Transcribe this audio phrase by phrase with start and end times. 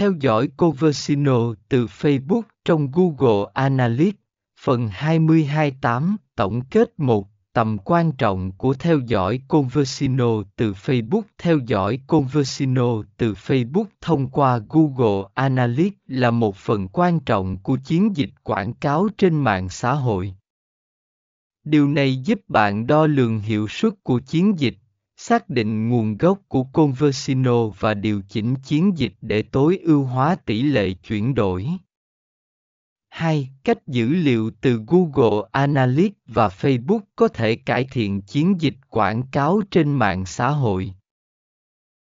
[0.00, 4.18] Theo dõi Coversino từ Facebook trong Google Analytics,
[4.60, 11.58] phần 228 tổng kết 1 Tầm quan trọng của theo dõi Conversino từ Facebook Theo
[11.66, 18.16] dõi Conversino từ Facebook thông qua Google Analytics là một phần quan trọng của chiến
[18.16, 20.34] dịch quảng cáo trên mạng xã hội.
[21.64, 24.74] Điều này giúp bạn đo lường hiệu suất của chiến dịch,
[25.22, 30.36] xác định nguồn gốc của Conversino và điều chỉnh chiến dịch để tối ưu hóa
[30.46, 31.66] tỷ lệ chuyển đổi.
[33.08, 33.50] 2.
[33.64, 39.22] Cách dữ liệu từ Google Analytics và Facebook có thể cải thiện chiến dịch quảng
[39.32, 40.94] cáo trên mạng xã hội.